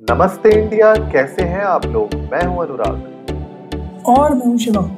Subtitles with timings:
[0.00, 2.14] नमस्ते इंडिया कैसे हैं आप लोग?
[2.32, 4.88] मैं हूँ अनुराग। और मैं हूँ शिवम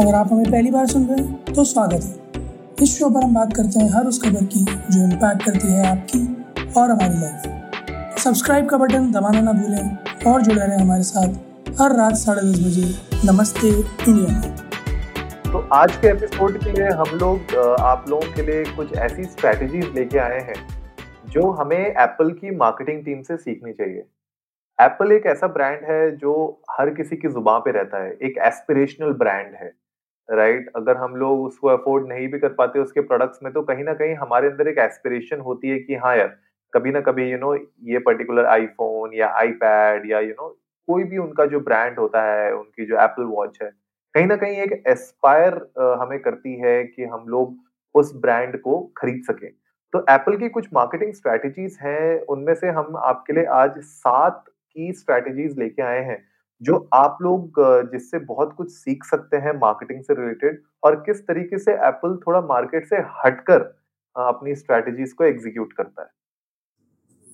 [0.00, 3.34] अगर आप हमें पहली बार सुन रहे हैं तो स्वागत है। इस शो पर हम
[3.34, 6.20] बात करते हैं हर उस खबर की जो इम्पैक्ट करती है आपकी
[6.72, 11.96] और हमारी लाइफ सब्सक्राइब का बटन दबाना ना भूलें और जुड़े रहें हमारे साथ हर
[11.96, 14.56] रात साढ़े दस बजे। नमस्ते इंडिया। में
[15.44, 19.88] तो आज के एपिसोड के लिए हम लोग आप लोगों के लिए कुछ ऐसी स्ट्रेटजीज
[19.94, 20.60] लेके आए हैं
[21.30, 24.04] जो हमें एप्पल की मार्केटिंग टीम से सीखनी चाहिए।
[24.78, 26.32] एप्पल एक ऐसा ब्रांड है जो
[26.70, 29.72] हर किसी की ज़ुबान पे रहता है एक एस्पिरेशनल ब्रांड है
[30.28, 30.76] राइट right?
[30.76, 33.94] अगर हम लोग उसको अफोर्ड नहीं भी कर पाते उसके प्रोडक्ट्स में तो कहीं ना
[33.94, 36.36] कहीं हमारे अंदर एक एस्पिरेशन होती है कि हाँ यार
[36.72, 40.36] कभी ना कभी यू you नो know, ये पर्टिकुलर आईफोन या आईपैड या यू you
[40.36, 40.56] नो know,
[40.88, 43.70] कोई भी उनका जो ब्रांड होता है उनकी जो एप्पल वॉच है
[44.14, 45.54] कहीं ना कहीं एक एस्पायर
[46.00, 47.56] हमें करती है कि हम लोग
[47.94, 49.50] उस ब्रांड को खरीद सकें
[49.94, 54.44] तो एप्पल की कुछ मार्केटिंग स्ट्रेटजीज हैं उनमें से हम आपके लिए आज सात
[54.76, 56.18] की स्ट्रैटेजीज लेके आए हैं,
[56.60, 57.60] जो आप लोग
[57.92, 62.40] जिससे बहुत कुछ सीख सकते हैं मार्केटिंग से रिलेटेड और किस तरीके से एप्पल थोड़ा
[62.48, 63.60] मार्केट से हटकर
[64.16, 66.08] अपनी स्ट्रैटेजीज को एग्जीक्यूट करता है।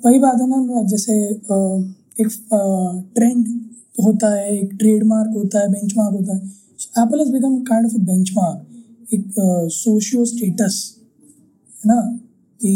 [0.00, 2.30] वही बात है ना जैसे एक
[3.14, 3.46] ट्रेंड
[3.96, 6.40] होता है, एक ट्रेडमार्क होता है बेंचमार्क होता है
[7.04, 9.24] Apple has become kind of benchmark एक
[9.72, 10.78] सोशियो स्टेटस
[11.70, 12.00] है ना?
[12.60, 12.72] कि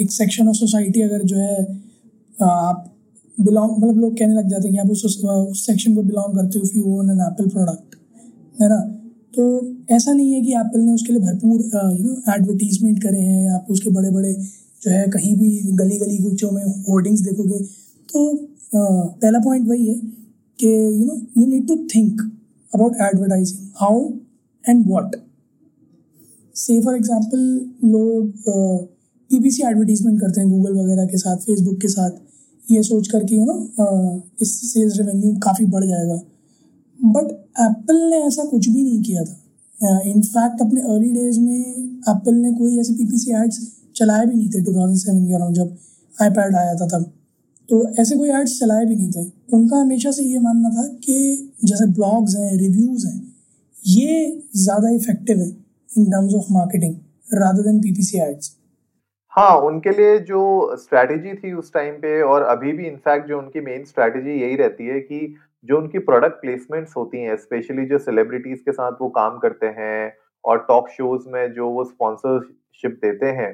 [0.00, 1.62] एक सेक्शन ऑफ़ सोसाइटी अगर जो है
[2.38, 2.91] आप
[3.44, 6.64] बिलोंग मतलब लोग कहने लग जाते हैं कि आप उस सेक्शन को बिलोंग करते हो
[6.76, 7.96] you own an Apple product
[8.60, 8.80] है ना?
[9.34, 9.42] तो
[9.90, 11.60] ऐसा नहीं है कि एप्पल ने उसके लिए भरपूर
[11.92, 14.32] यू नो एडवर्टीजमेंट करे हैं आप उसके बड़े बड़े
[14.82, 17.58] जो है कहीं भी गली गली गुच्चों में होर्डिंग्स देखोगे।
[18.08, 18.80] तो आ,
[19.22, 19.94] पहला पॉइंट वही है
[20.58, 22.20] कि you know you need to think
[22.72, 24.08] about advertising how
[24.64, 25.16] and what
[26.56, 27.38] say for example
[27.86, 28.50] लोग
[29.30, 32.10] पी बी सी एडवर्टीजमेंट करते हैं गूगल वगैरह के साथ फेसबुक के साथ।
[32.68, 33.54] ये सोच कर कि यू नो
[34.42, 36.20] इससे सेल्स रेवेन्यू काफ़ी बढ़ जाएगा।
[36.98, 41.58] बट एप्पल ने ऐसा कुछ भी नहीं किया था। इनफैक्ट अपने अर्ली डेज़ में
[42.08, 43.60] एप्पल ने कोई ऐसे पीपीसी एड्स
[43.96, 45.76] चलाए भी नहीं थे 2007 के अराउंड जब
[46.14, 47.10] आईपैड आया था तब।
[47.68, 51.52] तो ऐसे कोई एड्स चलाए भी नहीं थे। उनका हमेशा से ये मानना था कि
[51.64, 53.20] जैसे ब्लॉग्स हैं रिव्यूज़ हैं,
[53.76, 56.94] ये ज़्यादा इफ़ेक्टिव है in terms of marketing
[57.34, 58.50] rather than PPC ads
[59.34, 63.60] हाँ, उनके लिए जो स्ट्रैटेजी थी उस टाइम पे और अभी भी इनफैक्ट जो उनकी
[63.60, 65.20] मेन स्ट्रैटेजी यही रहती है कि
[65.64, 70.12] जो उनकी प्रोडक्ट प्लेसमेंट्स होती हैं स्पेशली जो सेलिब्रिटीज के साथ वो काम करते हैं
[70.44, 73.50] और टॉक शोज़ में जो वो स्पॉन्सरशिप देते हैं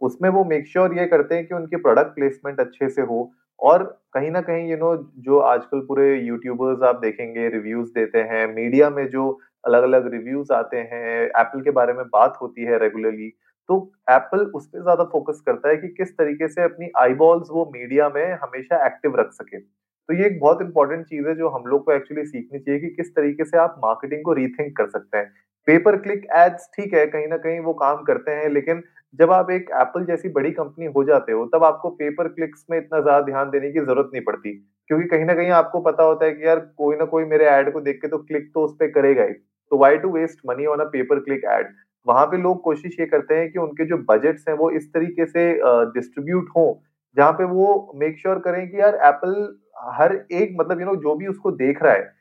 [0.00, 3.30] उसमें वो मेक श्योर sure ये करते हैं कि उनकी प्रोडक्ट प्लेसमेंट अच्छे से हो
[3.60, 3.84] और
[4.14, 8.90] कहीं ना कहीं यू नो जो आजकल पूरे यूट्यूबर्स आप देखेंगे रिव्यूज़ देते हैं मीडिया
[8.90, 9.28] में जो
[9.64, 13.30] अलग अलग रिव्यूज़ आते हैं एप्पल के बारे में बात होती है रेगुलरली
[13.68, 13.80] तो
[14.10, 18.08] एप्पल उस पर ज़्यादा फोकस करता है कि किस तरीके से अपनी आईबॉल्स वो मीडिया
[18.08, 21.84] में हमेशा एक्टिव रख सके। तो ये एक बहुत इंपॉर्टेंट चीज़ है जो हम लोग
[21.84, 25.32] को एक्चुअली सीखनी चाहिए कि किस तरीके से आप मार्केटिंग को रीथिंक कर सकते हैं।
[25.68, 28.82] पेपर क्लिक एड्स ठीक है, कहीं ना कहीं वो काम करते हैं, लेकिन
[29.18, 32.78] जब आप एक एप्पल जैसी बड़ी कंपनी हो जाते हो, तब आपको पेपर क्लिक्स में
[32.78, 34.52] इतना ज़्यादा ध्यान देने की ज़रूरत नहीं पड़ती।
[34.88, 37.72] क्योंकि कहीं ना कहीं आपको पता होता है कि यार कोई ना कोई मेरे एड
[37.72, 40.66] को देख के तो क्लिक तो उस पर करेगा ही। तो why to waste money
[40.66, 41.66] on a paper click ad
[42.08, 45.26] वहाँ पे लोग कोशिश ये करते हैं कि उनके जो बजट्स हैं वो इस तरीके
[45.26, 45.42] से
[45.94, 46.66] डिस्ट्रीब्यूट हो,
[47.16, 49.34] जहाँ पे वो मेक श्योर sure करें कि यार एप्पल
[49.98, 52.16] हर एक मतलब यू नो जो भी उसको देख रहा है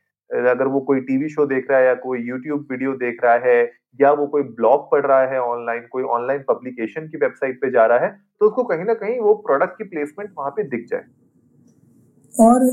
[0.51, 3.59] अगर वो कोई टीवी शो देख रहा है या कोई यूट्यूब वीडियो देख रहा है
[3.99, 7.85] या वो कोई ब्लॉग पढ़ रहा है ऑनलाइन कोई ऑनलाइन पब्लिकेशन की वेबसाइट पे जा
[7.85, 11.03] रहा है तो उसको कहीं ना कहीं वो प्रोडक्ट की प्लेसमेंट वहाँ पे दिख जाए।
[12.33, 12.65] और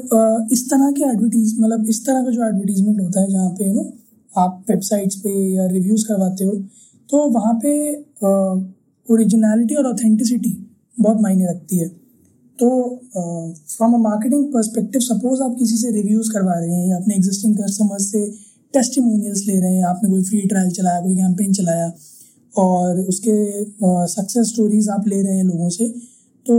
[0.53, 3.85] इस तरह के एडवर्टीज मतलब इस तरह का जो एडवर्टीजमेंट होता है जहाँ पे नो
[4.33, 6.53] आप वेबसाइट्स पे या रिव्यूज़ करवाते हो
[7.10, 7.72] तो वहाँ पे
[9.09, 10.56] ओरिजिनलिटी और ऑथेंटिसिटी
[10.97, 11.88] बहुत मायने रखती है।
[12.59, 12.69] तो
[13.69, 17.56] from a marketing perspective suppose आप किसी से रिव्यूज़ करवा रहे हैं या अपने एग्जिस्टिंग
[17.56, 18.26] कस्टमर्स से
[18.75, 21.92] टेस्टिमोनियल्स ले रहे हैं आपने कोई फ्री ट्रायल चलाया कोई कैंपेन चलाया
[22.54, 23.65] और उसके
[24.12, 25.88] सक्सेस स्टोरीज आप ले रहे हैं लोगों से
[26.47, 26.54] तो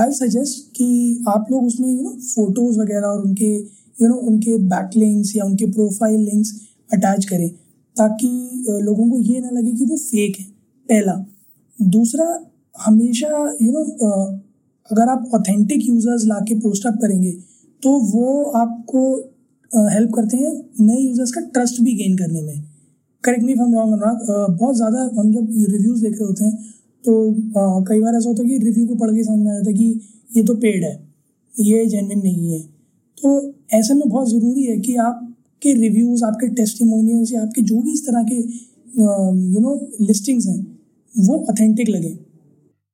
[0.00, 3.62] आई सजेस्ट कि आप लोग उसमें यू नो फ़ोटोज़ वगैरह और उनके यू
[4.00, 6.52] you नो know, उनके बैक लिंक्स या उनके प्रोफ़ाइल लिंक्स
[6.92, 7.50] अटैच करें।
[7.96, 8.28] ताकि
[8.82, 10.44] लोगों को ये ना लगे कि वो फेक है,
[10.88, 11.14] पहला।
[11.78, 12.26] दूसरा,
[12.76, 13.28] हमेशा
[13.62, 13.84] यू नो
[14.90, 17.30] अगर आप ऑथेंटिक यूज़र्स ला के पोस्ट अप करेंगे
[17.82, 19.00] तो वो आपको
[19.90, 22.62] हेल्प करते हैं नए यूज़र्स का ट्रस्ट भी गेन करने में।
[23.24, 27.82] Correct me for wrong Anurag बहुत ज़्यादा हम जब रिव्यूज़ देख रहे होते हैं तो
[27.84, 29.74] कई बार ऐसा होता है कि रिव्यू को पढ़ के समझ में आ जाता है
[29.74, 30.00] कि
[30.30, 30.92] ये तो पेड है,
[31.54, 32.60] ये जेनविन नहीं है।
[33.18, 37.80] तो ऐसे में बहुत ज़रूरी है कि आप आपके रिव्यूज़ आपके टेस्टिमोनियल्स या आपके जो
[37.82, 40.58] भी इस तरह के यू नो लिस्टिंग्स हैं
[41.14, 42.08] वो ऑथेंटिक लगे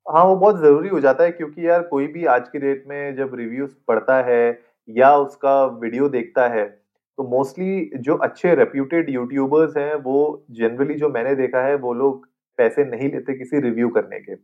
[0.06, 3.16] हाँ, वो बहुत ज़रूरी हो जाता है क्योंकि यार कोई भी आज की डेट में
[3.16, 4.44] जब रिव्यूज़ पढ़ता है
[4.88, 6.64] या उसका वीडियो देखता है,
[7.18, 12.26] तो मोस्टली जो अच्छे रेप्यूटेड यूट्यूबर्स हैं, वो जनरली जो मैंने देखा है, वो लोग
[12.58, 14.34] पैसे नहीं लेते किसी रिव्यू करने के।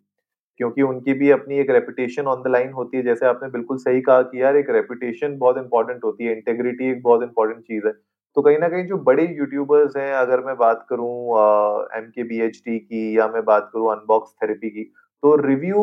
[0.61, 4.01] क्योंकि उनकी भी अपनी एक रेपुटेशन ऑन द लाइन होती है, जैसे आपने बिल्कुल सही
[4.03, 7.93] कहा कि यार एक रेपुटेशन बहुत इंपॉर्टेंट होती है, इंटेग्रिटी एक बहुत इम्पोर्टेंट चीज़ है।
[8.37, 13.19] तो कहीं ना कहीं जो बड़े यूट्यूबर्स हैं, अगर मैं बात करूँ अ, एमकेबीएचडी की
[13.19, 14.85] या मैं बात करूँ अनबॉक्स थेरेपी की,
[15.23, 15.83] तो रिव्यू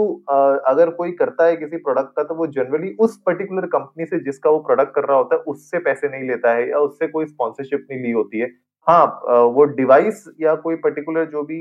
[0.68, 4.50] अगर कोई करता है किसी प्रोडक्ट का, तो वो जनरली उस पर्टिकुलर कंपनी से जिसका
[4.50, 7.88] वो प्रोडक्ट कर रहा होता है, उससे पैसे नहीं लेता है या उससे कोई स्पॉन्सरशिप
[7.92, 8.48] नहीं ली होती है।
[8.88, 9.06] हाँ
[9.50, 11.60] वो डिवाइस या कोई पर्टिकुलर जो भी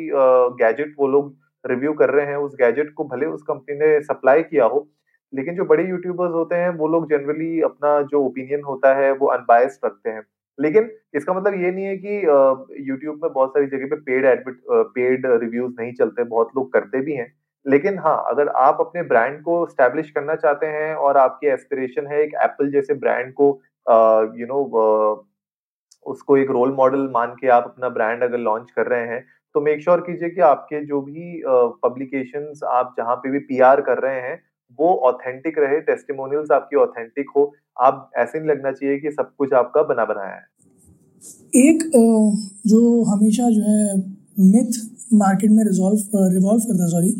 [0.59, 1.35] गैजेट वो लोग
[1.67, 4.89] रिव्यू कर रहे हैं, उस गैजेट को भले उस कंपनी ने सप्लाई किया हो,
[5.33, 9.27] लेकिन जो बड़े यूट्यूबर्स होते हैं, वो लोग जनरली अपना जो ओपिनियन होता है, वो
[9.29, 10.23] अनबायस्ड रखते हैं।
[10.59, 14.59] लेकिन इसका मतलब ये नहीं है कि यूट्यूब में बहुत सारी जगह पे पेड एडवर्ट
[14.95, 17.33] पेड रिव्यूज़ नहीं चलते, बहुत लोग करते भी हैं।
[17.67, 22.21] लेकिन हाँ, अगर आप अपने ब्रांड को स्टैब्लिश करना चाहते हैं और आपकी एस्पिरेशन है
[22.23, 23.47] एक एप्पल जैसे ब्रांड को
[24.39, 24.61] यू नो
[26.07, 29.61] उसको एक रोल मॉडल मान के आप अपना ब्रांड अगर लॉन्च कर रहे हैं, तो
[29.61, 33.99] मेक श्योर कीजिए कि आपके जो भी अ, पब्लिकेशंस आप जहाँ पे भी पीआर कर
[33.99, 34.43] रहे हैं,
[34.79, 39.53] वो ऑथेंटिक रहे, टेस्टिमोनियल्स आपकी ऑथेंटिक हो। आप ऐसे नहीं लगना चाहिए कि सब कुछ
[39.53, 40.47] आपका बना-बनाया है।
[41.55, 41.83] एक
[42.67, 43.97] जो हमेशा जो है
[44.41, 44.81] मिथ
[45.13, 47.11] मार्केट में रिज़ॉल्व रिवॉल्व करता सॉरी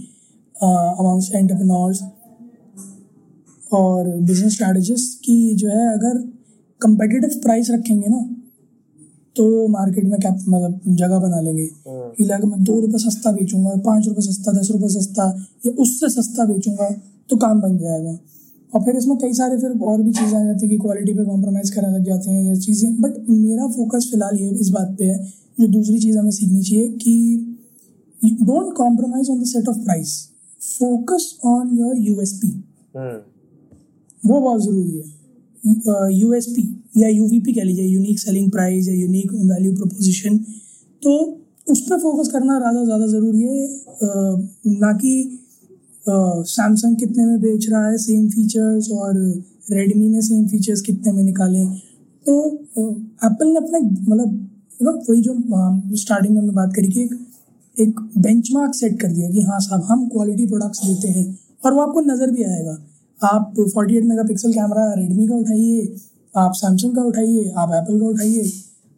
[0.63, 2.03] अमॉन्ग्स्ट एंटरप्रेन्योर्स
[3.73, 6.19] और बिज़नेस स्ट्रैटेजिस्ट की जो है अगर
[6.81, 8.34] कंपेटिटिव प्राइस रखेंगे ना
[9.37, 13.33] तो मार्केट में क्या मतलब जगह बना लेंगे। हुँ। कि लाइक मैं दो रुपये सस्ता
[13.33, 15.25] बेचूँगा पाँच रुपये सस्ता दस रुपये सस्ता
[15.67, 16.89] या उससे सस्ता बेचूँगा
[17.31, 18.19] तो काम बन जाएगा।
[18.73, 21.25] और फिर इसमें कई सारे फिर और भी चीज़ें आ जाती है कि क्वालिटी पे
[21.25, 25.05] कॉम्प्रोमाइज़ करा लग जाते हैं ये चीज़ें। बट मेरा फोकस फ़िलहाल ये इस बात पे
[25.05, 25.19] है
[25.61, 27.57] जो दूसरी चीज़ हमें सीखनी चाहिए कि
[28.21, 30.17] don't compromise on the set of price
[30.61, 31.97] focus on your
[32.95, 33.13] हुँ।
[34.27, 36.63] वो बहुत ज़रूरी है। यूएसपी
[36.95, 40.37] या यूवीपी कह लीजिए यूनिक सेलिंग प्राइस या यूनिक वैल्यू प्रोपोजिशन
[41.03, 41.15] तो
[41.71, 43.67] उस पर फोकस करना ज़्यादा ज़्यादा ज़रूरी है।
[44.81, 45.15] ना कि
[46.07, 49.15] सैमसंग कितने में बेच रहा है सेम फीचर्स और
[49.71, 51.65] रेडमी ने सेम फीचर्स कितने में निकाले
[52.27, 52.35] तो
[53.25, 54.41] एप्पल ने अपने मतलब
[54.73, 57.15] यू नो वही जो स्टार्टिंग में हमने बात करी कि एक
[57.77, 61.27] एक बेंचमार्क सेट कर दिया कि हाँ साहब, हम क्वालिटी प्रोडक्ट्स देते हैं
[61.65, 62.77] और वो आपको नज़र भी आएगा।
[63.21, 65.87] आप फोर्टी 48 मेगापिक्सल कैमरा रेडमी का उठाइए
[66.35, 68.45] आप सैमसंग का उठाइए आप एप्पल का उठाइए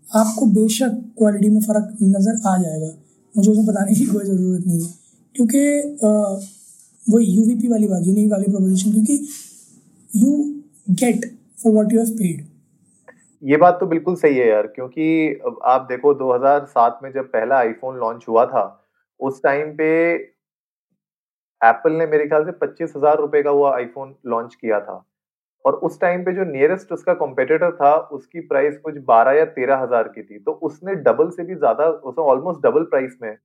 [0.07, 2.87] आपको बेशक क्वालिटी में फ़र्क नज़र आ जाएगा।
[3.35, 4.89] मुझे उसमें बताने की कोई ज़रूरत नहीं है।
[5.35, 5.59] क्योंकि
[7.05, 9.15] वो यूवीपी वाली बात यूनिक वाली प्रोपोजिशन क्योंकि
[10.11, 10.31] you
[11.01, 11.27] get
[11.63, 12.45] for what you have paid
[13.43, 15.09] ये बात तो बिल्कुल सही है यार क्योंकि
[15.65, 18.63] आप देखो 2007 में जब पहला आईफ़ोन लॉन्च हुआ था,
[19.21, 19.89] उस टाइम पे
[21.61, 24.97] एप्पल ने मेरे ख्याल से ₹25,000 का वो आईफ़ोन लॉन्च किया था।
[25.67, 30.09] और उस टाइम पे जो नियरेस्ट उसका कॉम्पिटिटर था, उसकी प्राइस कुछ 12 या 13,000
[30.09, 33.37] की थी। तो उसने डबल से भी ज़्यादा उसने ऑलमोस्ट डबल प्राइस में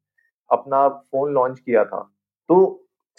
[0.50, 2.02] अपना फ़ोन लॉन्च किया था।
[2.50, 2.58] तो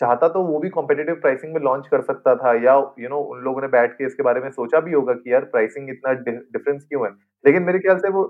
[0.01, 3.17] चाहता तो वो भी कॉम्पिटेटिव प्राइसिंग में लॉन्च कर सकता था या यू you नो
[3.17, 5.91] know, उन लोगों ने बैठ के इसके बारे में सोचा भी होगा कि यार प्राइसिंग
[5.91, 6.13] इतना
[6.53, 7.11] डिफरेंस क्यों है?
[7.45, 8.25] लेकिन मेरे ख्याल से वो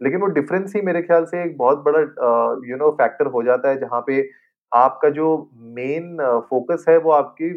[0.00, 2.00] लेकिन वो डिफरेंस ही मेरे ख्याल से एक बहुत बड़ा
[2.68, 4.20] यू नो फैक्टर हो जाता है जहाँ पे
[4.72, 5.26] आपका जो
[5.76, 6.16] मेन
[6.50, 7.48] फोकस है वो आपकी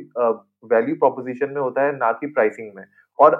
[0.65, 2.83] वैल्यू प्रोपोज़िशन में होता है ना कि प्राइसिंग में।
[3.19, 3.35] और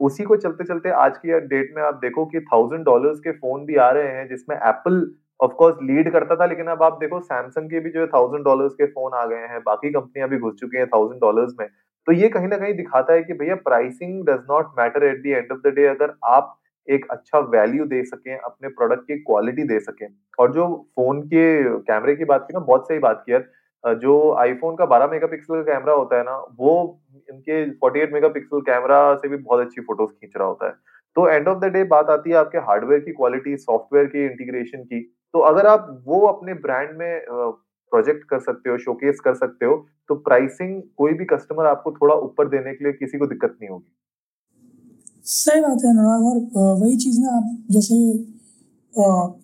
[0.00, 3.90] उसी को चलते-चलते आज की डेट में आप देखो कि $1000 के फ़ोन भी आ
[3.90, 5.00] रहे हैं जिसमें एप्पल
[5.40, 8.74] ऑफ़ कोर्स लीड करता था लेकिन अब आप देखो सैमसंग के भी जो है $1000
[8.74, 11.66] के फ़ोन आ गए हैं, बाकी कंपनियाँ भी घुस चुकी हैं $1000 में।
[12.06, 15.26] तो ये कहीं ना कहीं दिखाता है कि भैया pricing does not matter at the
[15.28, 16.56] end of the day अगर आप
[16.90, 20.06] एक अच्छा वैल्यू दे सकें, अपने प्रोडक्ट की क्वालिटी दे सकें।
[20.38, 20.66] और जो
[20.96, 23.44] फ़ोन के कैमरे की बात की ना बहुत सही बात की यार।
[23.84, 27.00] जो आईफ़ोन का 12 मेगापिक्सल का कैमरा होता है ना, वो
[27.30, 30.72] इनके 48 मेगापिक्सल कैमरा से भी बहुत अच्छी फ़ोटोज़ खींच रहा होता है।
[31.16, 34.82] तो एंड ऑफ़ द डे बात आती है आपके हार्डवेयर की क्वालिटी, सॉफ्टवेयर की इंटीग्रेशन
[34.82, 35.00] की।
[35.32, 39.86] तो अगर आप वो अपने ब्रांड में प्रोजेक्ट कर सकते हो, शोकेस कर सकते हो,
[40.08, 43.70] तो प्राइसिंग कोई भी कस्टमर आपको थोड़ा ऊपर देने के लिए किसी को दिक्कत नहीं
[43.70, 43.95] होगी।
[45.26, 47.94] सही बात है अनुराग। और वही चीज़ ना आप जैसे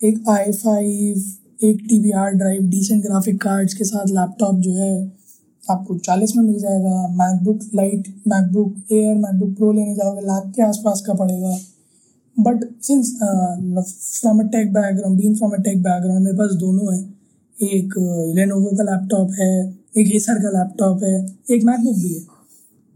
[0.07, 4.71] एक आई फाइव एक T B hard drive decent graphic cards के साथ लैपटॉप जो
[4.73, 4.93] है,
[5.63, 10.61] आपको चालीस में मिल जाएगा। MacBook light MacBook Air MacBook Pro लेने जाओगे, लाख के
[10.63, 11.57] आसपास का पड़ेगा।
[12.37, 17.01] But since from a tech background being from a tech background मेरे पास दोनों है।
[17.57, 17.93] एक
[18.35, 19.51] लेनोवो का लैपटॉप है,
[19.97, 21.15] एक एसर का लैपटॉप है,
[21.51, 22.21] एक मैकबुक भी है।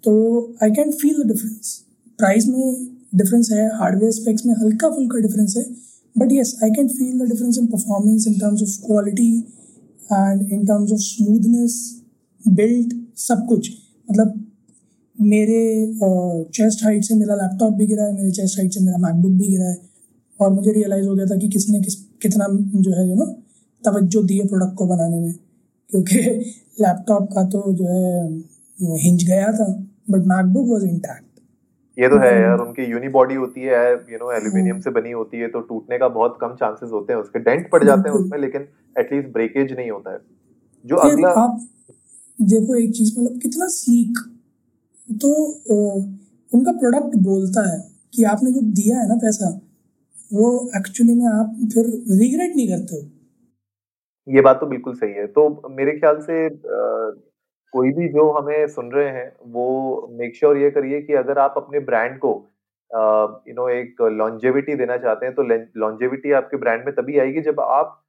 [0.03, 0.15] तो
[0.63, 1.75] I can feel the difference
[2.19, 5.63] price में डिफरेंस है हार्डवेयर स्पेक्स में हल्का फुल्का डिफरेंस है
[6.15, 9.31] but yes I can feel the difference in performance in terms of quality
[10.13, 11.75] and in terms of smoothness
[12.45, 13.69] built सब कुछ।
[14.09, 14.43] मतलब
[15.17, 15.59] मेरे
[16.55, 19.47] चेस्ट हाइट से मेरा लैपटॉप भी गिरा है, मेरे चेस्ट हाइट से मेरा मैकबुक भी
[19.47, 19.77] गिरा है,
[20.39, 22.47] और मुझे रियलाइज़ हो गया था कि किसने किस, कितना
[22.81, 23.25] जो है यू नो
[23.83, 25.33] तवज्जो दी है प्रोडक्ट को बनाने में।
[25.89, 26.17] क्योंकि
[26.81, 28.29] लैपटॉप का तो जो है,
[29.03, 29.71] हिंज गया था
[30.09, 31.25] बट मैकबुक वॉज़ इंटैक्ट
[31.97, 33.79] ये तो है यार उनकी यूनी बॉडी होती है
[34.11, 37.19] यू नो एल्यूमिनियम से बनी होती है तो टूटने का बहुत कम चांसेस होते हैं
[37.19, 40.19] उसके। डेंट पड़ जाते हैं उसमें लेकिन एटलीस्ट ब्रेकेज नहीं होता है।
[40.85, 41.67] जो अगला आप
[42.39, 44.19] देखो एक चीज़ मतलब कितना स्लीक
[45.09, 45.33] तो
[46.51, 47.79] उनका प्रोडक्ट बोलता है
[48.13, 49.49] कि आपने जो दिया है ना पैसा
[50.33, 51.85] वो एक्चुअली में आप फिर
[52.19, 53.01] रिग्रेट नहीं करते हो।
[54.27, 56.47] ये बात तो बिल्कुल सही है। तो मेरे ख्याल से
[57.73, 61.39] कोई भी जो हमें सुन रहे हैं, वो मेक श्योर sure ये करिए कि अगर
[61.39, 62.31] आप अपने ब्रांड को
[63.47, 65.43] यू नो एक लॉन्जेविटी देना चाहते हैं तो
[65.79, 68.01] लॉन्जेविटी आपके ब्रांड में तभी आएगी जब आप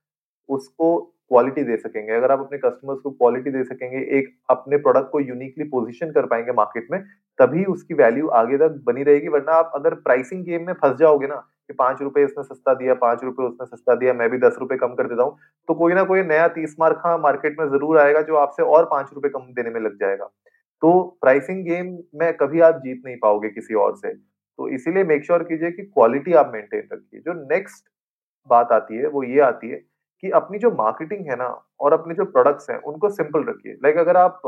[0.48, 5.10] उसको क्वालिटी दे सकेंगे। अगर आप अपने कस्टमर्स को क्वालिटी दे सकेंगे, एक अपने प्रोडक्ट
[5.12, 7.00] को यूनिकली पोजीशन कर पाएँगे मार्केट में,
[7.38, 11.26] तभी उसकी वैल्यू आगे तक बनी रहेगी, वरना आप अगर प्राइसिंग गेम में फंस जाओगे
[11.26, 14.56] ना कि पाँच रुपए इसने सस्ता दिया, पाँच रुपए उसने सस्ता दिया, मैं भी दस
[14.60, 15.36] रुपए कम कर देता हूँ।
[15.68, 19.10] तो कोई ना कोई नया तीस मार्क मार्केट में ज़रूर आएगा जो आपसे और पाँच
[19.14, 20.30] रुपए कम देने में लग जाएगा।
[20.82, 25.24] तो प्राइसिंग गेम में कभी आप जीत नहीं पाओगे किसी और से। तो इसीलिए मेक
[25.24, 27.84] श्योर कीजिए कि क्वालिटी आप मेंटेन रखिए। जो नेक्स्ट
[28.50, 29.76] बात आती है, वो ये आती है
[30.22, 31.48] कि अपनी जो मार्केटिंग है ना
[31.80, 34.40] और अपने जो प्रोडक्ट्स हैं, उनको सिंपल रखिए। लाइक अगर आप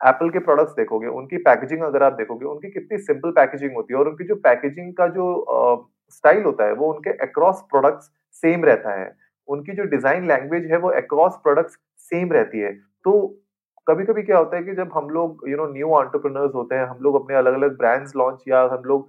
[0.00, 4.00] एप्पल के प्रोडक्ट्स देखोगे, उनकी पैकेजिंग अगर आप देखोगे, उनकी कितनी सिंपल पैकेजिंग होती है
[4.00, 5.26] और उनकी जो पैकेजिंग का जो
[6.10, 8.10] स्टाइल होता है, वो उनके अक्रॉस प्रोडक्ट्स
[8.42, 9.12] सेम रहता है।
[9.48, 11.78] उनकी जो डिज़ाइन लैंग्वेज है, वो अक्रॉस प्रोडक्ट्स
[12.10, 12.72] सेम रहती है।
[13.04, 13.12] तो
[13.86, 16.86] कभी कभी क्या होता है कि जब हम लोग यू नो न्यू ऑन्टरप्रनर्स होते हैं,
[16.86, 19.08] हम लोग अपने अलग अलग ब्रांड्स लॉन्च या हम लोग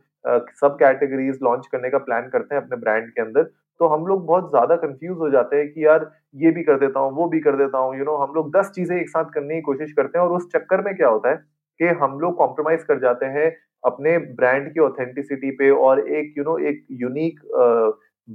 [0.56, 3.44] सब कैटेगरीज लॉन्च करने का प्लान करते हैं अपने ब्रांड के अंदर
[3.80, 7.00] तो हम लोग बहुत ज़्यादा कंफ्यूज हो जाते हैं कि यार, ये भी कर देता
[7.00, 9.56] हूँ, वो भी कर देता हूँ। यू नो हम लोग दस चीज़ें एक साथ करने
[9.56, 11.36] की कोशिश करते हैं और उस चक्कर में क्या होता है
[11.80, 13.50] कि हम लोग कॉम्प्रोमाइज कर जाते हैं
[13.84, 17.40] अपने ब्रांड की ऑथेंटिसिटी पे और एक यू you नो know, एक यूनिक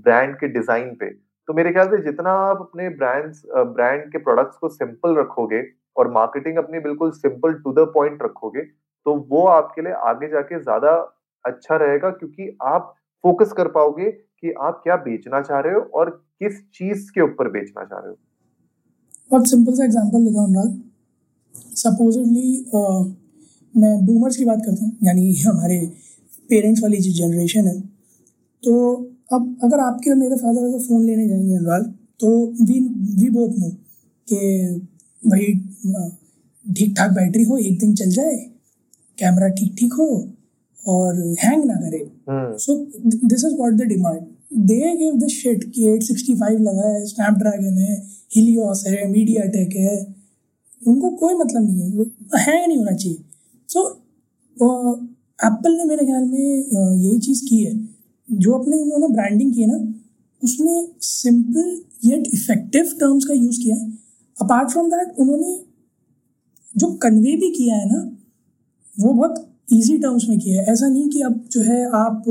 [0.05, 1.11] ब्रांड के डिज़ाइन पे।
[1.49, 3.43] तो मेरे ख्याल से जितना आप अपने ब्रांड्स
[3.75, 5.62] ब्रांड के प्रोडक्ट्स को सिंपल रखोगे
[5.97, 8.62] और मार्केटिंग अपनी बिल्कुल सिंपल टू द पॉइंट रखोगे
[9.07, 10.95] तो वो आपके लिए आगे जाके ज़्यादा
[11.45, 16.11] अच्छा रहेगा क्योंकि आप फोकस कर पाओगे कि आप क्या बेचना चाह रहे हो और
[16.41, 18.17] किस चीज़ के ऊपर बेचना चाह रहे हो।
[19.31, 20.67] बहुत सिंपल सा एग्जांपल लेता हूँ
[21.76, 22.49] सपोजिटली
[23.76, 25.78] मैं बूमर्स की बात करता हूँ यानी हमारे
[26.50, 27.80] पेरेंट्स वाली जो जनरेशन है
[28.62, 28.75] तो
[29.33, 31.85] अब अगर आपके और मेरे फादर अगर फ़ोन लेने जाएँगे अनुराग
[32.21, 32.30] तो
[32.64, 32.78] वी
[33.21, 33.71] वी बोथ नो
[34.28, 34.40] कि
[35.23, 35.52] भाई
[36.64, 38.37] ठीक ठाक बैटरी हो एक दिन चल जाए
[39.18, 40.09] कैमरा ठीक ठीक हो
[40.80, 41.99] और हैंग ना करे।
[42.59, 42.75] So
[43.06, 44.21] this is what the demand
[44.68, 47.97] they give this shit कि 865 लगा है स्नैपड्रैगन है
[48.37, 49.97] हिलियोस है मीडिया टेक है
[50.88, 51.88] उनको कोई मतलब नहीं है
[52.42, 53.18] हैंग नहीं होना चाहिए।
[53.68, 53.88] सो
[55.38, 57.75] एप्पल ने मेरे ख्याल में यही चीज़ की है।
[58.28, 59.78] जो अपने उन्होंने ब्रांडिंग की है ना,
[60.42, 63.90] उसमें सिंपल येट इफ़ेक्टिव टर्म्स का यूज़ किया है।
[64.37, 65.58] अपार्ट फ्रॉम दैट उन्होंने
[66.75, 68.00] जो कन्वे भी किया है ना,
[68.94, 72.23] वो बहुत ईजी टर्म्स में किया है। ऐसा नहीं कि अब जो है आप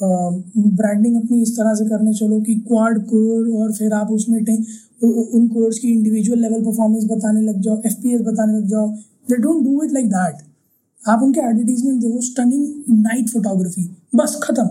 [0.00, 5.48] ब्रांडिंग अपनी इस तरह से करने चलो कि क्वाड कोर और फिर आप उसमें उन
[5.48, 8.88] कोर्स की इंडिविजुअल लेवल परफॉर्मेंस बताने लग जाओ एफपीएस बताने लग जाओ।
[9.28, 10.48] They don't do it like that
[11.04, 13.82] आप उनके एडवर्टीजमेंट देखो स्टनिंग नाइट फोटोग्राफी
[14.14, 14.64] बस खत्म।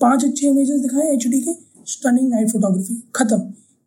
[0.00, 1.52] पाँच अच्छे इमेजेस दिखाए एचडी के
[1.86, 3.38] स्टनिंग नाइट फोटोग्राफी खत्म।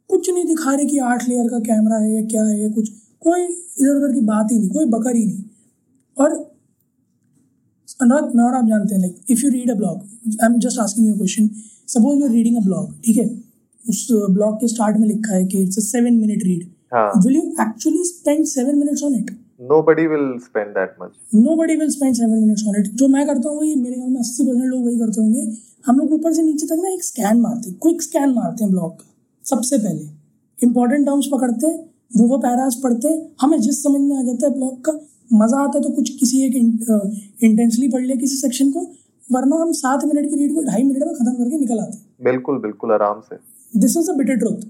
[0.10, 2.90] कुछ नहीं दिखा रहे कि आठ लेयर का कैमरा है या क्या है या कुछ।
[3.24, 5.44] कोई इधर उधर की बात ही नहीं कोई बकर ही नहीं।
[6.18, 6.34] और
[8.02, 9.98] अनुराग मैं और आप जानते हैं like if you read a blog
[10.42, 11.50] I am just asking you question
[11.88, 13.26] suppose you reading a blog ठीक है?
[13.82, 16.64] उस ब्लॉग के स्टार्ट में लिखा है कि it's a seven minute read
[17.26, 21.14] will you actually spend seven minutes on it nobody will spend that much.
[21.34, 22.88] Nobody will spend 7 minutes on it.
[22.94, 25.42] जो मैं करता हूँ वही मेरे ख्याल में 80 परसेंट लोग वही करते होंगे।
[25.86, 28.72] हम लोग ऊपर से नीचे तक ना एक स्कैन मारते हैं क्विक स्कैन मारते हैं
[28.72, 29.06] ब्लॉग का
[29.46, 30.06] सबसे पहले।
[30.58, 31.78] इंपॉर्टेंट टर्म्स पकड़ते हैं
[32.18, 35.00] वो वो पैरास पढ़ते हैं। हमें जिस समझ में आ जाता है ब्लॉग का
[35.34, 38.86] मज़ा आता है तो कुछ किसी एक इंटेंसली पढ़ लिया किसी सेक्शन को
[39.28, 42.04] वरना हम सात मिनट की रीड को ढाई मिनट में खत्म करके निकल आते हैं।
[42.24, 43.36] बिल्कुल बिल्कुल आराम से।
[43.74, 44.68] This is a bitter truth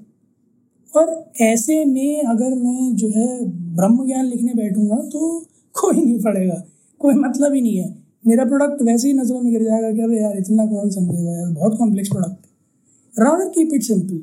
[0.96, 3.28] और ऐसे में अगर मैं जो है
[3.76, 5.40] ब्रह्म ज्ञान लिखने बैठूँगा तो
[5.76, 6.62] कोई नहीं पड़ेगा
[7.02, 10.22] कोई मतलब ही नहीं है। मेरा प्रोडक्ट वैसे ही नज़रों में गिर जाएगा कि अरे
[10.22, 14.22] यार इतना कौन समझेगा यार, बहुत complex product rather keep it simple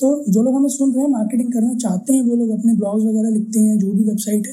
[0.00, 3.04] तो जो लोग हमें सुन रहे हैं मार्केटिंग करना चाहते हैं, वो लोग अपने ब्लॉग्स
[3.04, 4.52] वगैरह लिखते हैं, जो भी वेबसाइट है।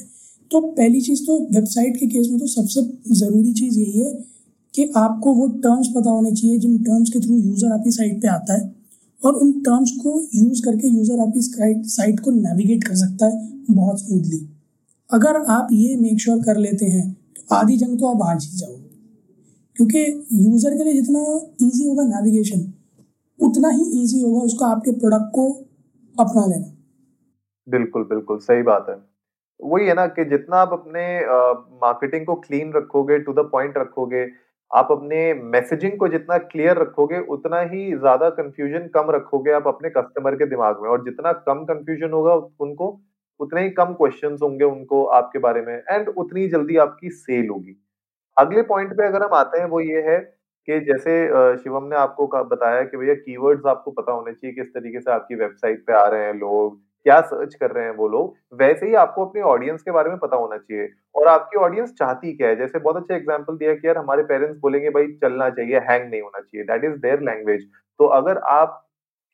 [0.50, 2.82] तो पहली चीज़ तो वेबसाइट के केस में तो सबसे
[3.14, 4.12] ज़रूरी चीज़ यही है
[4.74, 8.28] कि आपको वो टर्म्स पता होने चाहिए, जिन टर्म्स के थ्रू यूज़र आपकी साइट पे
[8.28, 8.77] आता है।
[9.22, 11.40] और उन टर्म्स को यूज़ करके यूज़र आपकी
[11.88, 14.38] साइट को नेविगेट कर सकता है बहुत स्मूथली
[15.10, 17.06] अगर आप ये मेक श्योर कर लेते हैं
[17.36, 18.74] तो आधी जंग तो आप आज ही जाओ
[19.76, 20.00] क्योंकि
[20.44, 21.20] यूज़र के लिए जितना
[21.62, 22.72] ईजी होगा नेविगेशन
[23.40, 25.50] उतना ही ईजी होगा उसको आपके प्रोडक्ट को
[26.16, 26.74] अपना लेना।
[27.68, 28.96] बिल्कुल बिल्कुल, सही बात है।
[29.60, 31.04] वही है ना कि जितना आप अपने
[31.82, 34.24] मार्केटिंग को क्लीन रखोगे टू द पॉइंट रखोगे
[34.70, 39.90] आप अपने मैसेजिंग को जितना क्लियर रखोगे, उतना ही ज़्यादा कंफ्यूजन कम रखोगे आप अपने
[39.90, 42.98] कस्टमर के दिमाग में। और जितना कम कंफ्यूजन होगा, उनको,
[43.40, 47.76] उतने ही कम क्वेश्चन होंगे उनको आपके बारे में एंड उतनी जल्दी आपकी सेल होगी।
[48.36, 50.18] अगले पॉइंट पे अगर हम आते हैं, वो ये है
[50.68, 55.00] कि जैसे शिवम ने आपको बताया कि भैया कीवर्ड्स आपको पता होने चाहिए, किस तरीके
[55.00, 58.34] से आपकी वेबसाइट पे आ रहे हैं लोग क्या सर्च कर रहे हैं वो लोग,
[58.54, 62.32] वैसे ही आपको अपने ऑडियंस के बारे में पता होना चाहिए। और आपकी ऑडियंस चाहती
[62.36, 62.56] क्या है?
[62.56, 66.20] जैसे बहुत अच्छा एग्ज़ाम्पल दिया कि यार, हमारे पेरेंट्स बोलेंगे, भाई, चलना चाहिए हैंग नहीं
[66.22, 67.68] होना चाहिए। दैट इज़ देयर लैंग्वेज
[68.00, 68.84] तो अगर आप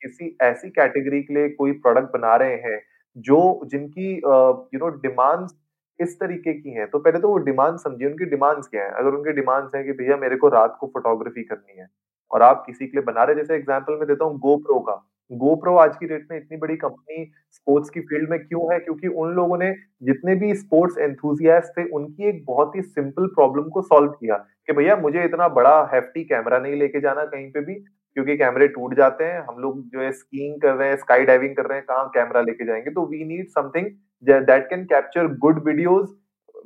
[0.03, 2.81] किसी ऐसी कैटेगरी के लिए कोई प्रोडक्ट बना रहे हैं,
[3.17, 5.55] जो जिनकी यू नो डिमांड्स
[6.01, 8.91] इस तरीके की हैं तो पहले तो वो डिमांड समझिए, उनकी डिमांड्स क्या है?
[8.91, 11.89] अगर उनकी डिमांड्स हैं कि भैया, मेरे को रात को फोटोग्राफी करनी है,
[12.31, 14.95] और आप किसी के लिए बना रहे जैसे एग्जांपल में देता हूँ गोप्रो का।
[15.31, 18.79] गोप्रो आज की डेट में इतनी बड़ी कंपनी स्पोर्ट्स की फ़ील्ड में क्यों है?
[18.81, 23.69] क्योंकि उन लोगों ने जितने भी स्पोर्ट्स एंथुजियास्ट थे, उनकी एक बहुत ही सिंपल प्रॉब्लम
[23.69, 27.61] को सॉल्व किया कि भैया, मुझे इतना बड़ा हेफ्टी कैमरा नहीं लेके जाना कहीं पे
[27.61, 31.25] भी, क्योंकि कैमरे टूट जाते हैं, हम लोग जो है स्कीइंग कर रहे हैं स्काई
[31.25, 32.91] डाइविंग कर रहे हैं, कहाँ कैमरा लेके जाएँगे?
[32.91, 33.87] तो we need something
[34.25, 36.11] that can capture good videos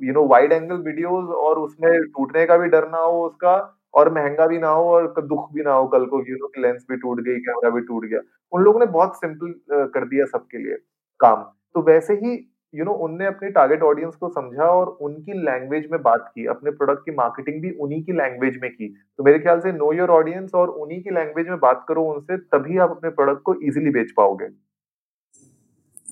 [0.03, 4.13] you know wide angle videos और उसमें टूटने का भी डर ना हो उसका। और
[4.13, 6.85] महँगा भी ना हो और दुख भी ना हो कल को यू नो कि लेंस
[6.91, 8.19] भी टूट गई कैमरा भी टूट गया।
[8.53, 9.53] उन लोगों ने बहुत सिंपल
[9.89, 10.77] कर दिया सबके लिए
[11.19, 11.43] काम।
[11.75, 12.33] तो वैसे ही
[12.73, 16.71] यू नो उनने अपनी टारगेट ऑडियंस को समझा और उनकी लैंग्वेज में बात की, अपने
[16.71, 20.09] प्रोडक्ट की मार्केटिंग भी उन्हीं की लैंग्वेज में की। तो मेरे ख्याल से नो योर
[20.11, 23.91] ऑडियंस और उन्हीं की लैंग्वेज में बात करो उनसे, तभी आप अपने प्रोडक्ट को इजीली
[23.91, 24.45] बेच पाओगे।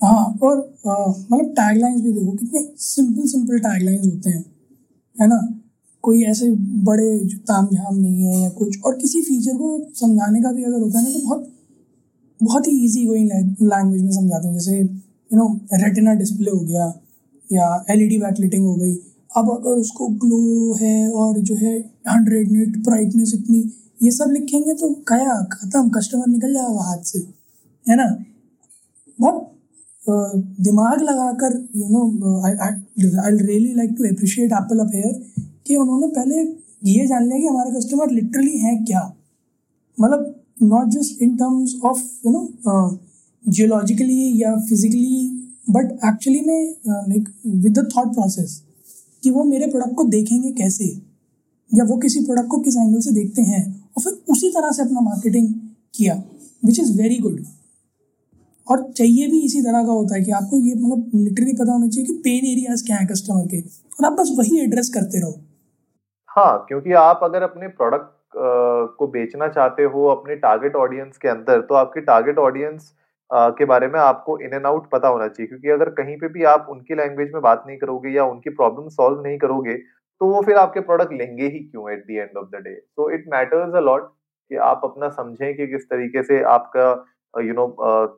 [0.02, 4.44] हाँ और मतलब टैगलाइंस भी देखो, कितने सिंपल सिंपल टैगलाइंस होते हैं,
[5.16, 5.38] है ना?
[6.08, 6.50] कोई ऐसे
[6.84, 7.08] बड़े
[7.48, 10.98] ताम झाम नहीं है या कुछ, और किसी फीचर को समझाने का भी अगर होता
[10.98, 11.48] है ना तो बहुत
[12.40, 13.30] बहुत ही ईजी गोइंग
[13.62, 16.86] लैंग्वेज में समझाते हैं। जैसे यू नो रेटिना डिस्प्ले हो गया,
[17.50, 18.94] या एलईडी बैकलाइटिंग हो गई।
[19.36, 21.76] अब अगर उसको ग्लो है और जो है
[22.08, 23.58] हंड्रेड निट ब्राइटनेस इतनी,
[24.02, 27.18] ये सब लिखेंगे तो कया खत्म कस्टमर निकल जाएगा हाथ से,
[27.86, 28.06] है ना?
[29.18, 29.54] बहुत
[30.60, 32.02] दिमाग लगाकर you know
[32.42, 35.12] I really like to appreciate Apple affair
[35.68, 36.36] कि उन्होंने पहले
[36.90, 39.02] ये जान लिया कि हमारे कस्टमर लिटरली हैं क्या?
[39.98, 42.98] मतलब not just in terms of you know
[43.46, 45.28] geologically या फिजिकली
[45.70, 48.62] बट एक्चुअली में like with the thought process
[49.22, 50.84] कि वो मेरे प्रोडक्ट को देखेंगे कैसे?
[51.72, 53.62] या वो किसी प्रोडक्ट को किस एंगल से देखते हैं?
[53.96, 55.54] और फिर उसी तरह से अपना मार्केटिंग
[55.94, 56.22] किया
[56.64, 57.44] विच इज़ वेरी गुड
[58.66, 61.88] और चाहिए भी इसी तरह का होता है कि आपको ये मतलब लिटरली पता होना
[61.88, 65.38] चाहिए कि पेन एरियाज़ क्या है कस्टमर के। और आप बस वही एड्रेस करते रहो।
[66.38, 68.10] हाँ क्योंकि आप अगर अपने प्रोडक्ट
[68.98, 72.92] को बेचना चाहते हो अपने टारगेट ऑडियंस के अंदर तो आपकी टारगेट ऑडियंस
[73.30, 76.44] के बारे में आपको इन एंड आउट पता होना चाहिए। क्योंकि अगर कहीं पे भी
[76.50, 79.74] आप उनकी लैंग्वेज में बात नहीं करोगे या उनकी प्रॉब्लम सॉल्व नहीं करोगे
[80.20, 83.08] तो वो फिर आपके प्रोडक्ट लेंगे ही क्यों at the end of the day so
[83.10, 84.06] it matters a lot
[84.50, 86.90] कि आप अपना समझें कि किस तरीके से आपका
[87.34, 87.66] यू नो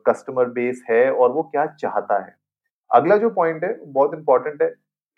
[0.07, 2.35] कस्टमर बेस है और वो क्या चाहता है।
[2.91, 4.69] अगला जो पॉइंट है, बहुत इंपॉर्टेंट है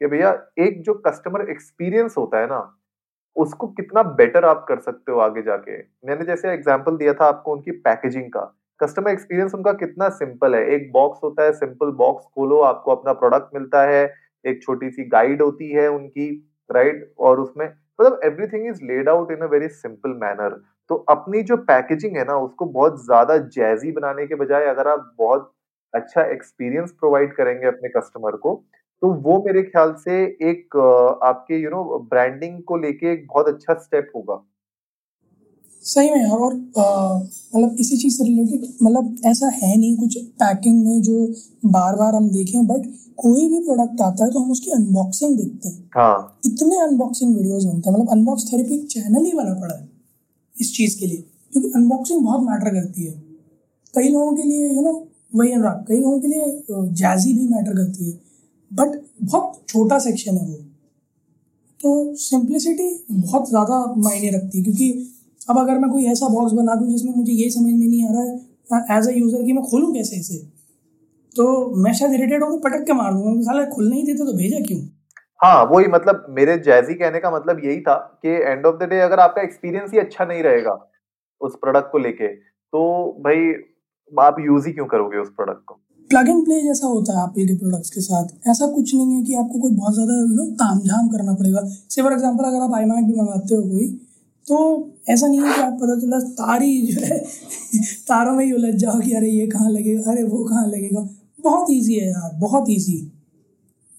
[0.02, 2.60] कि भैया, एक जो कस्टमर एक्सपीरियंस होता है ना
[3.36, 5.78] उसको कितना बेटर आप कर सकते हो आगे जाके?
[6.08, 8.42] मैंने जैसे एग्ज़ाम्पल दिया था आपको उनकी पैकेजिंग का।
[8.80, 13.14] कस्टमर एक्सपीरियंस उनका कितना सिंपल है। एक बॉक्स होता है सिंपल बॉक्स खोलो, आपको अपना
[13.14, 14.04] प्रोडक्ट मिलता है।
[14.46, 16.30] एक छोटी सी गाइड होती है उनकी
[16.70, 21.42] राइट और उसमें मतलब everything is laid out in a very simple manner तो अपनी
[21.44, 25.52] जो पैकेजिंग है ना, उसको बहुत ज़्यादा जैजी बनाने के बजाय अगर आप बहुत
[25.94, 28.56] अच्छा एक्सपीरियंस प्रोवाइड करेंगे अपने कस्टमर को
[29.04, 30.14] तो वो मेरे ख्याल से
[30.50, 30.76] एक
[31.24, 34.36] आपके यू नो ब्रांडिंग को लेके एक बहुत अच्छा स्टेप होगा।
[35.84, 40.86] सही में यार और मतलब इसी चीज़ से रिलेटेड मतलब ऐसा है नहीं कुछ पैकिंग
[40.86, 41.26] में जो
[41.72, 42.86] बार बार हम देखें बट
[43.18, 47.66] कोई भी प्रोडक्ट आता है तो हम उसकी अनबॉक्सिंग देखते हैं। हाँ। इतने अनबॉक्सिंग वीडियोस
[47.66, 49.88] बनते हैं मतलब अनबॉक्स थेरेपी चैनल ही बना पड़ा है
[50.56, 53.14] इस चीज़ के लिए क्योंकि अनबॉक्सिंग बहुत मैटर करती है।
[53.94, 55.00] कई लोगों के लिए यू नो
[55.36, 58.22] वही अनुराग कई लोगों के लिए जैजी भी मैटर करती है।
[58.74, 60.58] बट बहुत छोटा सेक्शन है वो।
[61.80, 64.92] तो सिंप्लिसिटी बहुत ज़्यादा मायने रखती है, क्योंकि
[65.42, 68.12] अब अगर मैं कोई ऐसा बॉक्स बना दूँ जिसमें मुझे ये समझ में नहीं आ
[68.12, 70.38] रहा है एज अ यूज़र कि मैं खोलूँ कैसे इसे?
[71.36, 71.46] तो
[71.84, 74.80] मैं शायद इरिटेट होकर पटक के मार दूँगा। साला खुल नहीं देते तो भेजा क्यों?
[75.40, 79.00] हाँ वही मतलब मेरे जैजी कहने का मतलब यही था कि एंड ऑफ़ द डे
[79.02, 80.78] अगर आपका एक्सपीरियंस ही अच्छा नहीं रहेगा
[81.42, 82.84] उस प्रोडक्ट को लेके तो
[83.22, 83.54] भाई
[84.12, 85.80] आप यूज़ ही क्यों करोगे उस प्रोडक्ट को?
[86.14, 89.22] प्लग एंड प्ले जैसा होता है एप्पल के प्रोडक्ट्स के साथ। ऐसा कुछ नहीं है
[89.26, 92.62] कि आपको कोई बहुत ज़्यादा यू नो ताम झाम करना पड़ेगा। से फॉर एग्ज़ाम्पल अगर
[92.64, 93.88] आप आई भी मंगाते हो कोई
[94.46, 94.58] तो
[95.10, 97.18] ऐसा नहीं है कि आप पता चला तारी जो है
[98.08, 101.08] तारों में ही उलझ जाओ कि अरे ये कहाँ लगेगा अरे वो कहाँ लगेगा।
[101.40, 103.00] बहुत ईजी है यार बहुत ईजी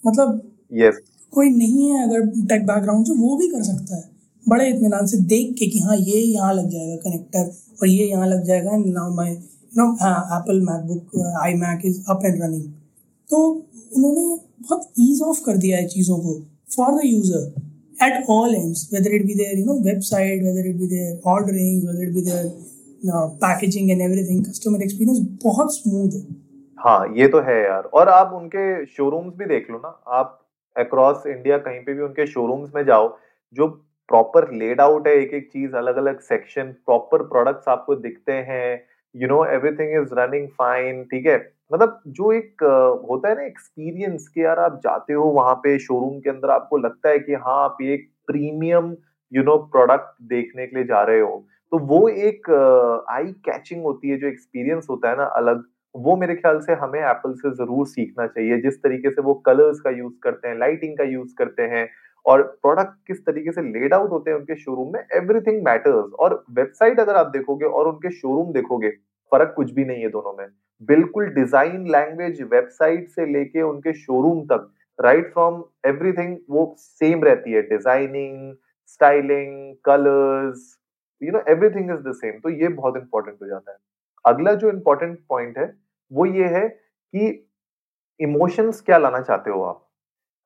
[0.05, 0.40] मतलब
[0.74, 1.00] yes.
[1.33, 4.03] कोई नहीं है अगर टेक बैकग्राउंड से वो भी कर सकता है।
[4.46, 7.50] बड़े इतमान से देख के कि हाँ ये यहाँ लग जाएगा कनेक्टर
[7.83, 9.35] और ये यहाँ लग जाएगा now my
[9.74, 9.87] no
[10.37, 11.20] Apple MacBook
[11.60, 12.64] iMac is up and running
[13.30, 13.38] तो
[13.96, 14.26] उन्होंने
[14.62, 16.34] बहुत ईज ऑफ़ कर दिया है चीज़ों को
[16.76, 20.76] for the user at all ends whether it be their you know website whether it
[20.76, 22.48] be their ordering whether it be their
[23.42, 26.22] packaging and everything customer experience बहुत smooth है।
[26.78, 30.40] हाँ ये तो है यार। और आप उनके शोरूम्स भी देख लो ना। आप
[30.76, 33.08] अक्रॉस इंडिया कहीं पे भी उनके शोरूम्स में जाओ,
[33.56, 33.66] जो
[34.08, 38.66] प्रॉपर लेड आउट है एक एक चीज़ अलग अलग सेक्शन प्रॉपर प्रोडक्ट्स आपको दिखते हैं
[39.14, 41.37] you know everything is running fine ठीक है?
[41.72, 42.62] मतलब जो एक
[43.11, 46.79] होता है ना एक्सपीरियंस कि यार आप जाते हो वहाँ पे शोरूम के अंदर, आपको
[46.79, 48.94] लगता है कि हाँ आप एक प्रीमियम
[49.33, 52.50] यू नो प्रोडक्ट देखने के लिए जा रहे हो। तो वो एक
[53.11, 57.00] आई कैचिंग होती है, जो एक्सपीरियंस होता है ना अलग, वो मेरे ख्याल से हमें
[57.00, 60.96] एप्पल से ज़रूर सीखना चाहिए। जिस तरीके से वो कलर्स का यूज़ करते हैं लाइटिंग
[60.98, 61.88] का यूज़ करते हैं
[62.26, 66.44] और प्रोडक्ट किस तरीके से लेड आउट होते हैं उनके शोरूम में एवरीथिंग मैटर्स और
[66.56, 68.90] वेबसाइट अगर आप देखोगे और उनके शोरूम देखोगे,
[69.32, 70.46] फ़र्क कुछ भी नहीं है दोनों में।
[70.88, 77.52] बिल्कुल डिज़ाइन लैंग्वेज वेबसाइट से लेके उनके शोरूम तक राइट फ्रॉम एवरीथिंग वो सेम रहती
[77.52, 78.54] है। Designing
[78.88, 80.76] styling colours
[81.22, 83.76] you know everything is the same तो ये बहुत इंपॉर्टेंट हो जाता है।
[84.24, 85.72] अगला जो इंपॉर्टेंट पॉइंट है,
[86.10, 87.48] वो ये है कि
[88.20, 89.84] इमोशंस क्या लाना चाहते हो आप?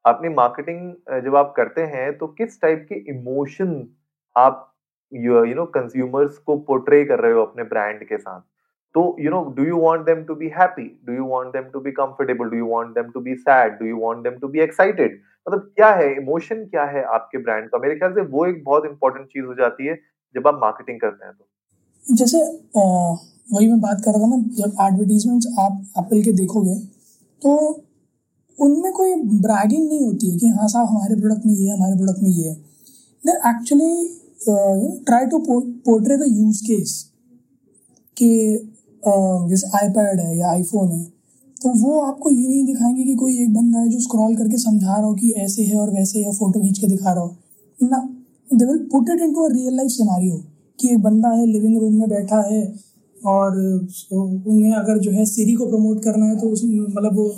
[0.08, 3.72] अपनी मार्केटिंग जब आप करते हैं तो किस टाइप के इमोशन
[4.36, 4.64] आप
[5.12, 8.40] यू नो कंज्यूमर्स को पोर्ट्रे कर रहे हो अपने ब्रांड के साथ?
[8.94, 11.80] तो you know do you want them to be happy do you want them to
[11.80, 14.60] be comfortable do you want them to be sad do you want them to be
[14.60, 17.78] excited मतलब क्या है emotion क्या है आपके brand का?
[17.78, 19.98] मेरे ख्याल से वो एक बहुत इंपॉर्टेंट चीज़ हो जाती है
[20.34, 22.38] जब आप मार्केटिंग करते हैं तो। जैसे
[22.76, 26.74] वही मैं बात कर रहा था ना, जब एडवर्टीजमेंट्स आप एप्पल के देखोगे
[27.42, 27.52] तो
[28.58, 31.96] उनमें कोई ब्रैगिंग नहीं होती है कि हाँ साहब हमारे प्रोडक्ट में ये है हमारे
[31.96, 32.54] प्रोडक्ट में ये है।
[33.24, 33.92] They actually
[35.04, 37.04] try to portray the use case
[38.16, 38.28] कि
[39.02, 41.04] uh, जैसे आईपैड है या आईफोन है
[41.56, 44.96] तो वो आपको ये नहीं दिखाएँगे कि कोई एक बंदा है जो स्क्रॉल करके समझा
[44.96, 47.36] रहा हो कि ऐसे है और वैसे है फ़ोटो खींच के दिखा रहा हो।
[47.82, 47.98] ना
[48.54, 50.36] they will put it into a real life scenario
[50.80, 52.62] कि एक बंदा है लिविंग रूम में बैठा है
[53.26, 53.56] और
[54.12, 57.28] उन्हें अगर जो है सीरी को प्रमोट करना है तो उस मतलब वो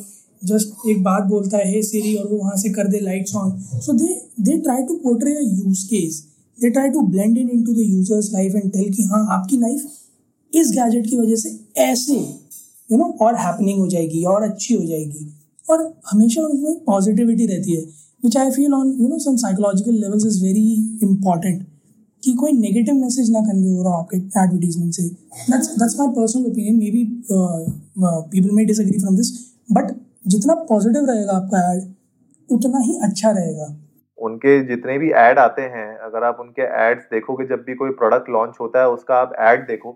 [0.43, 3.51] जस्ट एक बात बोलता है सीरी, और वो वहाँ से कर दे lights on
[3.81, 4.09] so they
[4.41, 6.21] they try to portray a use case
[6.59, 9.85] they try to blend in into the users life and tell कि हाँ आपकी लाइफ
[10.53, 14.85] इस गैजेट की वजह से ऐसे यू नो और हैपनिंग हो जाएगी, और अच्छी हो
[14.85, 15.27] जाएगी.
[15.71, 17.83] और हमेशा उसमें पॉजिटिविटी रहती है
[18.23, 20.73] which I feel on you know some psychological levels is very
[21.03, 21.67] important
[22.23, 25.03] कि कोई नेगेटिव मैसेज ना कन्वे हो रहा हो आपके एडवर्टीजमेंट से.
[25.03, 29.33] That's that's my personal opinion maybe people may disagree from this
[29.73, 29.93] but
[30.25, 31.83] जितना पॉजिटिव रहेगा आपका एड
[32.49, 33.67] उतना ही अच्छा रहेगा।
[34.19, 38.29] उनके जितने भी एड आते हैं, अगर आप उनके एड्स देखोगे, जब भी कोई प्रोडक्ट
[38.31, 39.93] लॉन्च होता है, उसका आप एड देखो,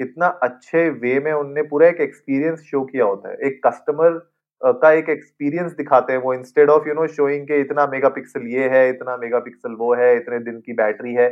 [0.00, 4.18] कितना अच्छे वे में उनने पूरा एक एक्सपीरियंस शो किया होता है। एक कस्टमर
[4.62, 8.68] का एक एक्सपीरियंस दिखाते हैं वो instead of you know showing के इतना मेगापिक्सल ये
[8.68, 11.28] है, इतना मेगापिक्सल वो है, इतने दिन की बैटरी है,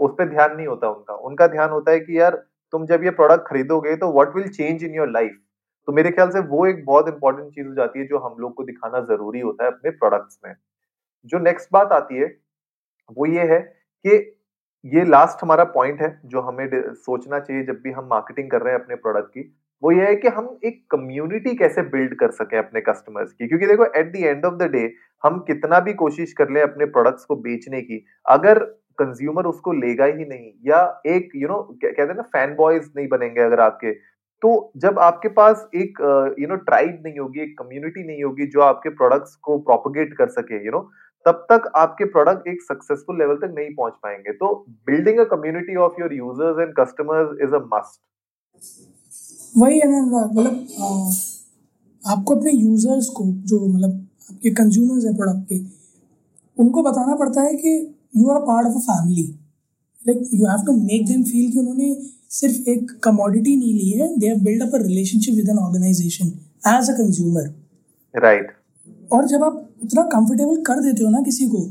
[0.00, 2.36] उस पर ध्यान नहीं होता उनका। उनका ध्यान होता है कि यार,
[2.72, 5.36] तुम जब ये प्रोडक्ट खरीदोगे तो what will change in your life
[5.88, 8.54] तो मेरे ख्याल से वो एक बहुत इंपॉर्टेंट चीज़ हो जाती है जो हम लोग
[8.54, 10.54] को दिखाना ज़रूरी होता है अपने प्रोडक्ट्स में।
[11.24, 12.26] जो नेक्स्ट बात आती है
[13.16, 13.58] वो ये है
[14.04, 14.16] कि
[14.84, 18.74] ये लास्ट हमारा पॉइंट है जो हमें सोचना चाहिए जब भी हम मार्केटिंग कर रहे
[18.74, 22.56] हैं अपने प्रोडक्ट की वो ये है कि हम एक कम्युनिटी कैसे बिल्ड कर सकें
[22.58, 24.92] अपने कस्टमर्स की। क्योंकि देखो at the end of the day
[25.24, 28.58] हम कितना भी कोशिश कर ले अपने प्रोडक्ट्स को बेचने की अगर
[28.98, 32.54] कंज्यूमर उसको लेगा ही नहीं या एक यू you नो know, कहते हैं ना फ़ैन
[32.54, 33.92] बॉयज़ नहीं बनेंगे अगर आपके
[34.42, 35.98] तो जब आपके पास एक
[36.40, 40.28] यू नो ट्राइब नहीं होगी एक कम्युनिटी नहीं होगी जो आपके प्रोडक्ट्स को प्रोपोगेट कर
[40.30, 40.88] सके यू you नो know,
[41.26, 44.48] तब तक आपके प्रोडक्ट एक सक्सेसफुल लेवल तक नहीं पहुँच पाएँगे। तो
[44.86, 48.00] building a community of your users and customers is a must
[49.58, 50.52] वही है ना मतलब
[52.02, 53.92] आपको अपने यूज़र्स को जो मतलब
[54.30, 55.58] आपके कंज्यूमर्स है प्रोडक्ट के
[56.56, 57.72] उनको बताना पड़ता है कि
[58.16, 59.26] you are part of a family
[60.06, 61.94] like you have to make them feel कि उन्होंने
[62.32, 66.26] सिर्फ़ एक कमोडिटी नहीं ली है they have build up a relationship with an organisation
[66.74, 67.54] as a consumer
[68.14, 68.52] right
[69.12, 71.66] और जब आप इतना कंफर्टेबल कर देते हो ना किसी को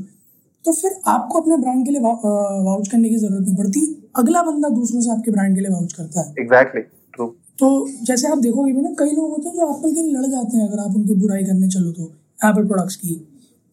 [0.64, 3.80] तो फिर आपको अपने ब्रांड के लिए वाउच करने की ज़रूरत नहीं पड़ती।
[4.16, 7.28] अगला बंदा दूसरों से आपके ब्रांड के लिए वाउच करता है। Exactly exactly.
[7.58, 7.66] तो
[8.06, 10.56] जैसे आप देखोगे भी ना कई लोग होते हैं जो एप्पल के लिए लड़ जाते
[10.56, 12.04] हैं अगर आप उनकी बुराई करने चलो तो
[12.40, 13.14] एप्पल प्रोडक्ट्स की।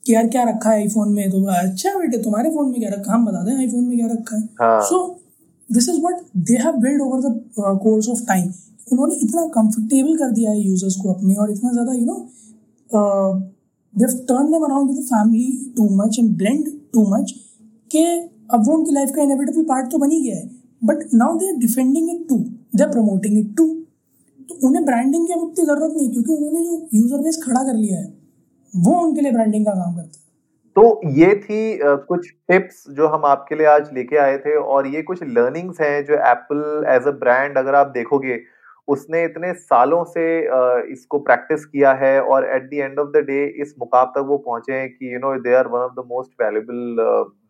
[0.04, 1.30] कि यार क्या रखा है आईफोन में?
[1.32, 3.14] तो अच्छा बेटे तुम्हारे फ़ोन में क्या रखा?
[3.14, 4.82] हम बता दें आईफोन में क्या रखा है?
[4.82, 5.00] So
[5.70, 8.52] this is what they have build over the course of time
[8.92, 12.16] उन्होंने इतना कंफर्टेबल कर दिया है यूज़र्स को अपने और इतना ज़्यादा you know
[13.94, 17.32] they've turn them around with family too much and blend too much
[17.92, 18.06] के
[18.56, 20.50] अब वो उनकी लाइफ का इनएविटेबल पार्ट तो बन ही गया है।
[20.84, 22.38] But now they are defending it too
[22.76, 23.68] they are promoting it too
[24.50, 27.74] तो उन्हें ब्रांडिंग की अब उतनी ज़रूरत नहीं क्योंकि उन्होंने जो यूज़र बेस खड़ा कर
[27.76, 28.21] लिया है
[28.74, 30.20] वो उनके लिए ब्रांडिंग का काम करता है।
[30.76, 35.02] तो ये थी कुछ टिप्स जो हम आपके लिए आज लेके आए थे और ये
[35.04, 38.40] कुछ लर्निंग्स हैं जो एप्पल एज अ ब्रांड अगर आप देखोगे,
[38.88, 40.24] उसने इतने सालों से
[40.92, 44.38] इसको प्रैक्टिस किया है और at the end of the day इस मुकाम तक वो
[44.40, 46.96] पहुँचे हैं कि you know they are one of the most valuable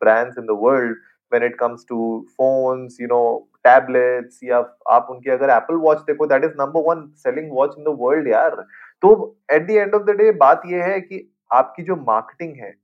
[0.01, 0.95] brands in the world
[1.31, 3.23] when it comes to phones you know
[3.63, 4.57] tablets या
[4.91, 8.27] आप उनकी अगर एप्पल वॉच देखो that is number one selling watch in the world
[8.27, 8.63] यार।
[9.01, 12.75] तो at the end of the day बात यह है कि आपकी जो मार्केटिंग है,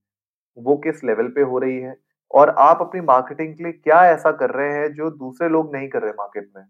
[0.58, 1.98] वो किस लेवल पे हो रही है?
[2.32, 5.90] और आप अपनी मार्केटिंग के लिए क्या ऐसा कर रहे हैं जो दूसरे लोग नहीं
[5.90, 6.64] कर रहे मार्केट में?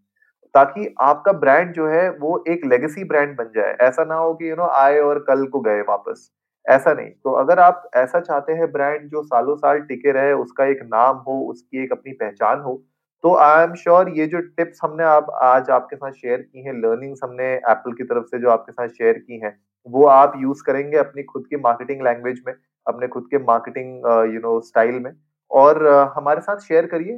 [0.54, 4.52] ताकि आपका ब्रांड जो है, वो एक लेगेसी ब्रांड बन जाए। ऐसा ना हो कि
[4.52, 6.32] यू नो आए और कल को गए वापस।
[6.70, 10.66] ऐसा नहीं। तो अगर आप ऐसा चाहते हैं ब्रांड जो सालों साल टिके रहे, उसका
[10.66, 12.84] एक नाम हो, उसकी एक अपनी पहचान हो
[13.24, 16.74] तो आई एम श्योर ये जो टिप्स हमने आप आज आपके साथ शेयर की हैं
[16.74, 19.52] लर्निंग्स हमने एप्पल की तरफ़ से जो आपके साथ शेयर की हैं
[19.88, 22.54] वो आप यूज़ करेंगे अपनी खुद की मार्केटिंग लैंग्वेज में
[22.88, 25.12] अपने खुद के मार्केटिंग यू नो स्टाइल में।
[25.52, 27.18] और uh, हमारे साथ शेयर करिए।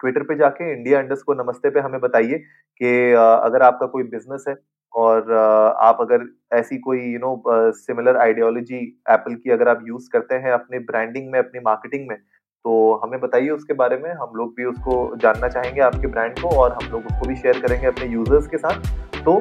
[0.00, 4.02] ट्विटर पे जाके इंडिया अंडर्स को नमस्ते पे हमें बताइए कि uh, अगर आपका कोई
[4.02, 4.56] बिज़नेस है
[4.92, 10.08] और uh, आप अगर ऐसी कोई you know similar ideology Apple की अगर आप यूज़
[10.12, 12.16] करते हैं अपने ब्रांडिंग में अपनी मार्केटिंग में
[12.64, 16.48] तो हमें बताइए उसके बारे में। हम लोग भी उसको जानना चाहेंगे आपके ब्रांड को
[16.56, 18.86] और हम लोग उसको भी शेयर करेंगे अपने यूज़र्स के साथ।
[19.24, 19.40] तो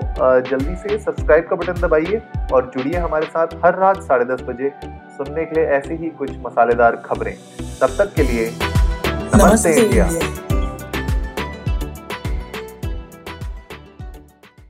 [0.49, 2.21] जल्दी से सब्सक्राइब का बटन दबाइए
[2.53, 4.71] और जुड़िए हमारे साथ हर रात साढ़े दस बजे
[5.17, 7.35] सुनने के लिए ऐसी ही कुछ मसालेदार खबरें।
[7.81, 8.49] तब तक के लिए
[9.35, 10.09] नमस्ते इंडिया।